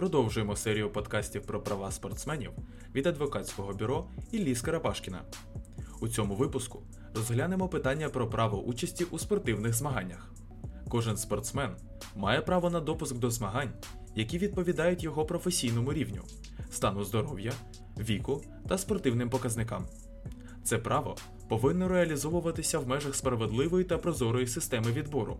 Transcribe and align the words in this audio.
Продовжуємо 0.00 0.56
серію 0.56 0.90
подкастів 0.90 1.42
про 1.42 1.62
права 1.62 1.90
спортсменів 1.90 2.50
від 2.94 3.06
адвокатського 3.06 3.72
бюро 3.72 4.04
Іллі 4.32 4.54
Скарапашкіна. 4.54 5.22
У 6.00 6.08
цьому 6.08 6.34
випуску 6.34 6.82
розглянемо 7.14 7.68
питання 7.68 8.08
про 8.08 8.30
право 8.30 8.62
участі 8.62 9.04
у 9.04 9.18
спортивних 9.18 9.74
змаганнях. 9.74 10.32
Кожен 10.88 11.16
спортсмен 11.16 11.76
має 12.16 12.40
право 12.40 12.70
на 12.70 12.80
допуск 12.80 13.16
до 13.16 13.30
змагань, 13.30 13.72
які 14.14 14.38
відповідають 14.38 15.04
його 15.04 15.24
професійному 15.24 15.92
рівню, 15.92 16.22
стану 16.70 17.04
здоров'я, 17.04 17.52
віку 17.98 18.44
та 18.68 18.78
спортивним 18.78 19.30
показникам. 19.30 19.86
Це 20.64 20.78
право 20.78 21.16
повинно 21.48 21.88
реалізовуватися 21.88 22.78
в 22.78 22.88
межах 22.88 23.14
справедливої 23.14 23.84
та 23.84 23.98
прозорої 23.98 24.46
системи 24.46 24.92
відбору, 24.92 25.36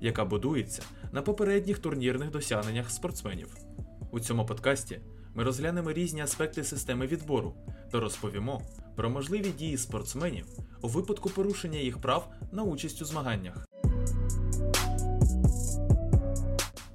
яка 0.00 0.24
будується 0.24 0.82
на 1.12 1.22
попередніх 1.22 1.78
турнірних 1.78 2.30
досягненнях 2.30 2.90
спортсменів. 2.90 3.48
У 4.14 4.20
цьому 4.20 4.46
подкасті 4.46 5.00
ми 5.34 5.44
розглянемо 5.44 5.92
різні 5.92 6.20
аспекти 6.20 6.64
системи 6.64 7.06
відбору 7.06 7.54
та 7.90 8.00
розповімо 8.00 8.62
про 8.96 9.10
можливі 9.10 9.50
дії 9.50 9.78
спортсменів 9.78 10.46
у 10.82 10.88
випадку 10.88 11.30
порушення 11.30 11.78
їх 11.78 11.98
прав 11.98 12.32
на 12.52 12.62
участь 12.62 13.02
у 13.02 13.04
змаганнях. 13.04 13.66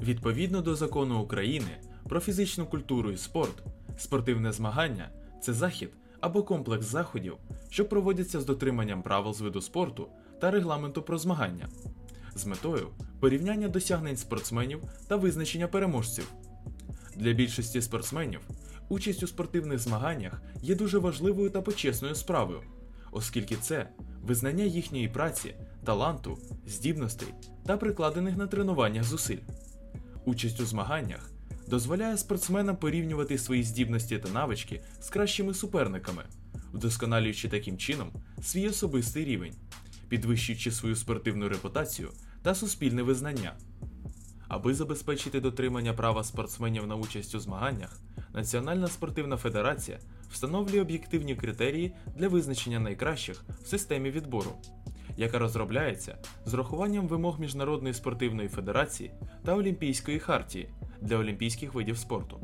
Відповідно 0.00 0.62
до 0.62 0.74
закону 0.74 1.20
України 1.20 1.80
про 2.08 2.20
фізичну 2.20 2.66
культуру 2.66 3.10
і 3.10 3.16
спорт, 3.16 3.62
спортивне 3.98 4.52
змагання 4.52 5.10
це 5.42 5.52
захід 5.52 5.90
або 6.20 6.42
комплекс 6.42 6.86
заходів, 6.86 7.36
що 7.70 7.88
проводяться 7.88 8.40
з 8.40 8.44
дотриманням 8.44 9.02
правил 9.02 9.34
з 9.34 9.40
виду 9.40 9.60
спорту 9.60 10.08
та 10.40 10.50
регламенту 10.50 11.02
про 11.02 11.18
змагання, 11.18 11.68
з 12.34 12.46
метою 12.46 12.88
порівняння 13.20 13.68
досягнень 13.68 14.16
спортсменів 14.16 14.82
та 15.08 15.16
визначення 15.16 15.68
переможців. 15.68 16.34
Для 17.16 17.32
більшості 17.32 17.82
спортсменів 17.82 18.40
участь 18.88 19.22
у 19.22 19.26
спортивних 19.26 19.78
змаганнях 19.78 20.42
є 20.62 20.74
дуже 20.74 20.98
важливою 20.98 21.50
та 21.50 21.62
почесною 21.62 22.14
справою, 22.14 22.62
оскільки 23.12 23.56
це 23.56 23.88
визнання 24.22 24.64
їхньої 24.64 25.08
праці, 25.08 25.54
таланту, 25.84 26.38
здібностей 26.66 27.28
та 27.66 27.76
прикладених 27.76 28.36
на 28.36 28.46
тренуваннях 28.46 29.04
зусиль. 29.04 29.38
Участь 30.24 30.60
у 30.60 30.66
змаганнях 30.66 31.30
дозволяє 31.68 32.18
спортсменам 32.18 32.76
порівнювати 32.76 33.38
свої 33.38 33.62
здібності 33.62 34.18
та 34.18 34.28
навички 34.28 34.80
з 35.00 35.08
кращими 35.08 35.54
суперниками, 35.54 36.22
вдосконалюючи 36.72 37.48
таким 37.48 37.78
чином 37.78 38.08
свій 38.42 38.68
особистий 38.68 39.24
рівень, 39.24 39.54
підвищуючи 40.08 40.70
свою 40.70 40.96
спортивну 40.96 41.48
репутацію 41.48 42.10
та 42.42 42.54
суспільне 42.54 43.02
визнання. 43.02 43.52
Аби 44.48 44.74
забезпечити 44.74 45.40
дотримання 45.40 45.92
права 45.92 46.24
спортсменів 46.24 46.86
на 46.86 46.96
участь 46.96 47.34
у 47.34 47.40
змаганнях, 47.40 48.00
Національна 48.34 48.86
спортивна 48.86 49.36
федерація 49.36 49.98
встановлює 50.30 50.80
об'єктивні 50.80 51.36
критерії 51.36 51.94
для 52.16 52.28
визначення 52.28 52.80
найкращих 52.80 53.44
в 53.62 53.66
системі 53.66 54.10
відбору, 54.10 54.50
яка 55.16 55.38
розробляється 55.38 56.18
з 56.44 56.54
урахуванням 56.54 57.08
вимог 57.08 57.40
Міжнародної 57.40 57.94
спортивної 57.94 58.48
федерації 58.48 59.14
та 59.44 59.54
Олімпійської 59.54 60.18
хартії 60.18 60.68
для 61.00 61.16
олімпійських 61.16 61.74
видів 61.74 61.98
спорту. 61.98 62.40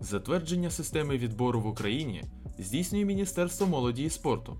Затвердження 0.00 0.70
системи 0.70 1.18
відбору 1.18 1.60
в 1.60 1.66
Україні 1.66 2.24
здійснює 2.58 3.04
Міністерство 3.04 3.66
молоді 3.66 4.04
і 4.04 4.10
спорту. 4.10 4.56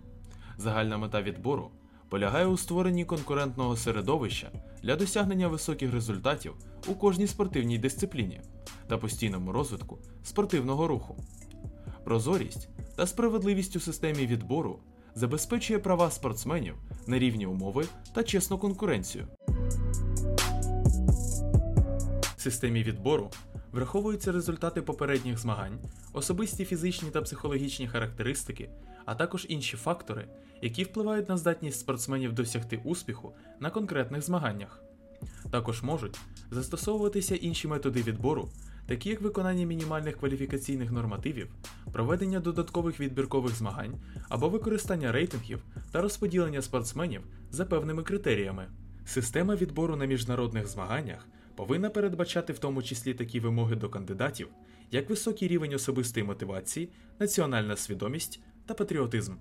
Загальна 0.56 0.98
мета 0.98 1.22
відбору 1.22 1.70
полягає 2.08 2.46
у 2.46 2.56
створенні 2.56 3.04
конкурентного 3.04 3.76
середовища 3.76 4.50
для 4.84 4.96
досягнення 4.96 5.48
високих 5.48 5.92
результатів 5.92 6.54
у 6.88 6.94
кожній 6.94 7.26
спортивній 7.26 7.78
дисципліні 7.78 8.40
та 8.88 8.98
постійному 8.98 9.52
розвитку 9.52 9.98
спортивного 10.24 10.88
руху. 10.88 11.16
Прозорість 12.04 12.68
та 12.96 13.06
справедливість 13.06 13.76
у 13.76 13.80
системі 13.80 14.26
відбору 14.26 14.78
забезпечує 15.14 15.78
права 15.78 16.10
спортсменів 16.10 16.74
на 17.06 17.18
рівні 17.18 17.46
умови 17.46 17.86
та 18.14 18.22
чесну 18.22 18.58
конкуренцію. 18.58 19.26
В 22.36 22.40
системі 22.40 22.82
відбору 22.82 23.30
враховуються 23.72 24.32
результати 24.32 24.82
попередніх 24.82 25.38
змагань, 25.38 25.78
особисті 26.12 26.64
фізичні 26.64 27.10
та 27.10 27.22
психологічні 27.22 27.88
характеристики, 27.88 28.70
а 29.04 29.14
також 29.14 29.46
інші 29.48 29.76
фактори, 29.76 30.28
які 30.62 30.84
впливають 30.84 31.28
на 31.28 31.36
здатність 31.36 31.80
спортсменів 31.80 32.32
досягти 32.32 32.80
успіху 32.84 33.32
на 33.60 33.70
конкретних 33.70 34.22
змаганнях. 34.22 34.80
Також 35.50 35.82
можуть 35.82 36.20
застосовуватися 36.50 37.36
інші 37.36 37.68
методи 37.68 38.02
відбору, 38.02 38.48
такі 38.86 39.08
як 39.10 39.20
виконання 39.20 39.66
мінімальних 39.66 40.16
кваліфікаційних 40.16 40.92
нормативів, 40.92 41.48
проведення 41.92 42.40
додаткових 42.40 43.00
відбіркових 43.00 43.54
змагань 43.54 43.94
або 44.28 44.48
використання 44.48 45.12
рейтингів 45.12 45.62
та 45.92 46.00
розподілення 46.00 46.62
спортсменів 46.62 47.22
за 47.50 47.64
певними 47.64 48.02
критеріями. 48.02 48.66
Система 49.06 49.54
відбору 49.56 49.96
на 49.96 50.04
міжнародних 50.04 50.66
змаганнях 50.66 51.26
повинна 51.54 51.90
передбачати 51.90 52.52
в 52.52 52.58
тому 52.58 52.82
числі 52.82 53.14
такі 53.14 53.40
вимоги 53.40 53.76
до 53.76 53.88
кандидатів, 53.88 54.48
як 54.90 55.10
високий 55.10 55.48
рівень 55.48 55.74
особистої 55.74 56.26
мотивації, 56.26 56.88
національна 57.18 57.76
свідомість 57.76 58.40
та 58.66 58.74
патріотизм. 58.74 59.34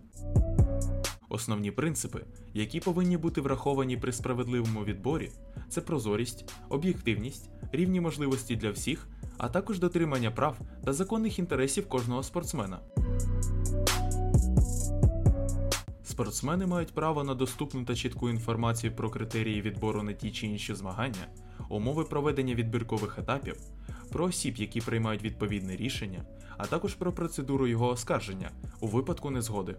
Основні 1.30 1.72
принципи, 1.72 2.26
які 2.54 2.80
повинні 2.80 3.18
бути 3.18 3.42
враховані 3.42 3.98
при 3.98 4.14
справедливому 4.14 4.84
відборі, 4.84 5.32
це 5.70 5.82
прозорість, 5.82 6.54
об'єктивність, 6.70 7.50
рівні 7.72 8.02
можливості 8.02 8.56
для 8.56 8.72
всіх, 8.72 9.08
а 9.38 9.50
також 9.50 9.80
дотримання 9.80 10.32
прав 10.32 10.58
та 10.86 10.94
законних 10.94 11.40
інтересів 11.40 11.90
кожного 11.90 12.24
спортсмена. 12.24 12.80
Спортсмени 16.04 16.66
мають 16.66 16.94
право 16.94 17.24
на 17.24 17.36
доступну 17.36 17.86
та 17.86 17.96
чітку 17.96 18.30
інформацію 18.30 18.96
про 18.96 19.10
критерії 19.10 19.62
відбору 19.62 20.04
на 20.04 20.14
ті 20.14 20.32
чи 20.32 20.48
інші 20.48 20.76
змагання, 20.76 21.28
умови 21.70 22.04
проведення 22.04 22.56
відбіркових 22.56 23.20
етапів, 23.20 23.56
про 24.14 24.26
осіб, 24.26 24.58
які 24.58 24.82
приймають 24.82 25.24
відповідне 25.24 25.76
рішення, 25.76 26.26
а 26.58 26.66
також 26.66 26.96
про 26.96 27.14
процедуру 27.14 27.68
його 27.68 27.90
оскарження 27.90 28.52
у 28.80 28.88
випадку 28.88 29.30
незгоди. 29.30 29.76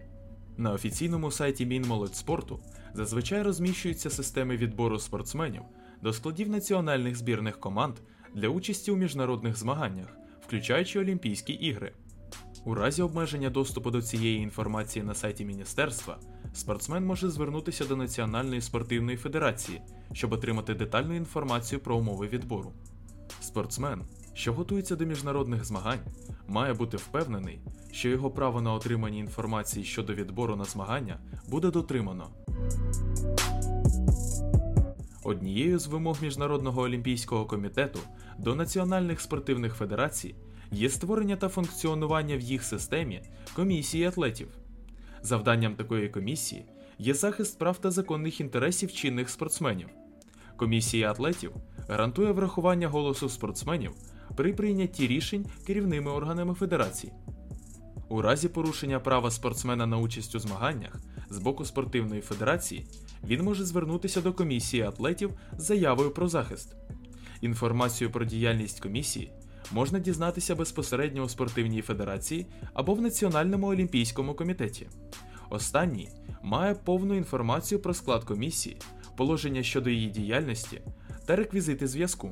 На 0.57 0.71
офіційному 0.71 1.31
сайті 1.31 1.65
Мінмолодьспорту 1.65 2.59
зазвичай 2.93 3.41
розміщуються 3.41 4.09
системи 4.09 4.57
відбору 4.57 4.99
спортсменів 4.99 5.61
до 6.01 6.13
складів 6.13 6.49
національних 6.49 7.15
збірних 7.15 7.59
команд 7.59 7.95
для 8.33 8.47
участі 8.47 8.91
у 8.91 8.95
міжнародних 8.95 9.57
змаганнях, 9.57 10.17
включаючи 10.47 10.99
Олімпійські 10.99 11.53
ігри. 11.53 11.93
У 12.65 12.73
разі 12.73 13.01
обмеження 13.01 13.49
доступу 13.49 13.91
до 13.91 14.01
цієї 14.01 14.39
інформації 14.39 15.05
на 15.05 15.15
сайті 15.15 15.45
міністерства, 15.45 16.19
спортсмен 16.53 17.05
може 17.05 17.29
звернутися 17.29 17.85
до 17.85 17.95
Національної 17.95 18.61
спортивної 18.61 19.17
федерації, 19.17 19.81
щоб 20.13 20.33
отримати 20.33 20.73
детальну 20.73 21.15
інформацію 21.15 21.79
про 21.79 21.97
умови 21.97 22.27
відбору. 22.27 22.73
Спортсмен, 23.41 24.01
що 24.35 24.53
готується 24.53 24.95
до 24.95 25.05
міжнародних 25.05 25.65
змагань, 25.65 25.99
має 26.47 26.73
бути 26.73 26.97
впевнений, 26.97 27.59
що 27.91 28.09
його 28.09 28.31
право 28.31 28.61
на 28.61 28.73
отримання 28.73 29.19
інформації 29.19 29.85
щодо 29.85 30.13
відбору 30.13 30.55
на 30.55 30.63
змагання 30.63 31.19
буде 31.47 31.71
дотримано. 31.71 32.29
Однією 35.23 35.79
з 35.79 35.87
вимог 35.87 36.17
Міжнародного 36.21 36.81
олімпійського 36.81 37.45
комітету 37.45 37.99
до 38.37 38.55
національних 38.55 39.21
спортивних 39.21 39.75
федерацій 39.75 40.35
є 40.71 40.89
створення 40.89 41.35
та 41.35 41.49
функціонування 41.49 42.37
в 42.37 42.41
їх 42.41 42.63
системі 42.63 43.21
комісії 43.55 44.05
атлетів. 44.05 44.47
Завданням 45.21 45.75
такої 45.75 46.09
комісії 46.09 46.65
є 46.99 47.13
захист 47.13 47.59
прав 47.59 47.77
та 47.77 47.91
законних 47.91 48.41
інтересів 48.41 48.93
чинних 48.93 49.29
спортсменів. 49.29 49.87
Комісія 50.57 51.11
атлетів 51.11 51.51
гарантує 51.89 52.31
врахування 52.31 52.87
голосу 52.87 53.29
спортсменів 53.29 53.91
при 54.35 54.53
прийнятті 54.53 55.07
рішень 55.07 55.45
керівними 55.67 56.11
органами 56.11 56.53
федерацій. 56.53 57.11
У 58.09 58.21
разі 58.21 58.47
порушення 58.49 58.99
права 58.99 59.31
спортсмена 59.31 59.85
на 59.85 59.97
участь 59.97 60.35
у 60.35 60.39
змаганнях 60.39 60.95
з 61.29 61.37
боку 61.37 61.65
спортивної 61.65 62.21
федерації 62.21 62.85
він 63.23 63.41
може 63.41 63.65
звернутися 63.65 64.21
до 64.21 64.33
комісії 64.33 64.83
атлетів 64.83 65.31
з 65.57 65.63
заявою 65.63 66.11
про 66.11 66.27
захист. 66.27 66.75
Інформацію 67.41 68.11
про 68.11 68.25
діяльність 68.25 68.79
комісії 68.79 69.31
можна 69.71 69.99
дізнатися 69.99 70.55
безпосередньо 70.55 71.23
у 71.23 71.29
спортивній 71.29 71.81
федерації 71.81 72.45
або 72.73 72.93
в 72.93 73.01
Національному 73.01 73.67
олімпійському 73.67 74.33
комітеті. 74.33 74.87
Останній 75.49 76.09
має 76.43 76.75
повну 76.75 77.15
інформацію 77.15 77.79
про 77.79 77.93
склад 77.93 78.23
комісії, 78.23 78.77
положення 79.17 79.63
щодо 79.63 79.89
її 79.89 80.09
діяльності 80.09 80.81
та 81.25 81.35
реквізити 81.35 81.87
зв'язку. 81.87 82.31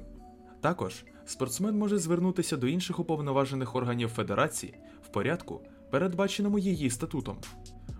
Також 0.63 1.03
спортсмен 1.25 1.77
може 1.77 1.97
звернутися 1.97 2.57
до 2.57 2.67
інших 2.67 2.99
уповноважених 2.99 3.75
органів 3.75 4.09
федерації 4.09 4.73
в 5.05 5.07
порядку, 5.07 5.61
передбаченому 5.91 6.59
її 6.59 6.89
статутом. 6.89 7.37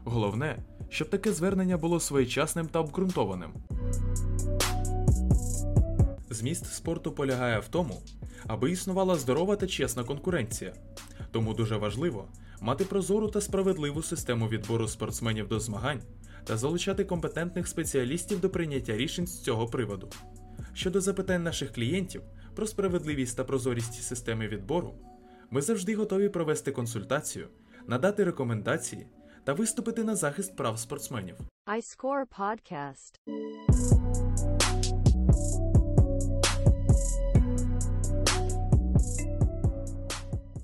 Головне, 0.03 0.63
щоб 0.89 1.09
таке 1.09 1.31
звернення 1.31 1.77
було 1.77 1.99
своєчасним 1.99 2.67
та 2.67 2.79
обґрунтованим. 2.79 3.53
Зміст 6.29 6.73
спорту 6.73 7.11
полягає 7.11 7.59
в 7.59 7.67
тому, 7.67 8.01
аби 8.47 8.71
існувала 8.71 9.15
здорова 9.15 9.55
та 9.55 9.67
чесна 9.67 10.03
конкуренція. 10.03 10.73
Тому 11.31 11.53
дуже 11.53 11.77
важливо 11.77 12.27
мати 12.61 12.85
прозору 12.85 13.27
та 13.27 13.41
справедливу 13.41 14.03
систему 14.03 14.47
відбору 14.47 14.87
спортсменів 14.87 15.47
до 15.47 15.59
змагань 15.59 16.01
та 16.43 16.57
залучати 16.57 17.03
компетентних 17.03 17.67
спеціалістів 17.67 18.39
до 18.39 18.49
прийняття 18.49 18.97
рішень 18.97 19.27
з 19.27 19.41
цього 19.41 19.67
приводу. 19.67 20.09
Щодо 20.73 21.01
запитань 21.01 21.43
наших 21.43 21.73
клієнтів 21.73 22.21
про 22.55 22.67
справедливість 22.67 23.37
та 23.37 23.43
прозорість 23.43 24.03
системи 24.03 24.47
відбору, 24.47 24.93
ми 25.51 25.61
завжди 25.61 25.95
готові 25.95 26.29
провести 26.29 26.71
консультацію, 26.71 27.47
надати 27.87 28.23
рекомендації 28.23 29.07
та 29.43 29.53
виступити 29.53 30.03
на 30.03 30.15
захист 30.15 30.55
прав 30.55 30.79
спортсменів. 30.79 31.35
iScore 31.67 32.25
Podcast. 32.39 34.02